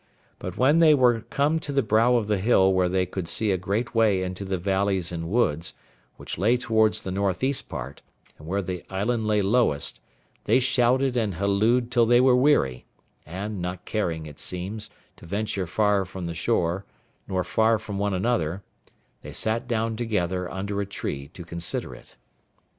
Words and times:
But 0.39 0.57
when 0.57 0.79
they 0.79 0.95
were 0.95 1.21
come 1.29 1.59
to 1.59 1.71
the 1.71 1.83
brow 1.83 2.15
of 2.15 2.25
the 2.25 2.39
hill 2.39 2.73
where 2.73 2.89
they 2.89 3.05
could 3.05 3.27
see 3.27 3.51
a 3.51 3.55
great 3.57 3.93
way 3.93 4.23
into 4.23 4.43
the 4.43 4.57
valleys 4.57 5.11
and 5.11 5.29
woods, 5.29 5.75
which 6.17 6.39
lay 6.39 6.57
towards 6.57 7.01
the 7.01 7.11
north 7.11 7.43
east 7.43 7.69
part, 7.69 8.01
and 8.39 8.47
where 8.47 8.63
the 8.63 8.83
island 8.89 9.27
lay 9.27 9.43
lowest, 9.43 10.01
they 10.45 10.59
shouted 10.59 11.15
and 11.15 11.35
hallooed 11.35 11.91
till 11.91 12.07
they 12.07 12.19
were 12.19 12.35
weary; 12.35 12.87
and 13.27 13.61
not 13.61 13.85
caring, 13.85 14.25
it 14.25 14.39
seems, 14.39 14.89
to 15.17 15.27
venture 15.27 15.67
far 15.67 16.03
from 16.03 16.25
the 16.25 16.33
shore, 16.33 16.83
nor 17.27 17.43
far 17.43 17.77
from 17.77 17.99
one 17.99 18.15
another, 18.15 18.63
they 19.21 19.31
sat 19.33 19.67
down 19.67 19.95
together 19.95 20.49
under 20.51 20.81
a 20.81 20.85
tree 20.87 21.27
to 21.27 21.43
consider 21.45 21.93
it. 21.93 22.17